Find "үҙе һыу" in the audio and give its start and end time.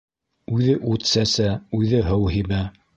1.83-2.29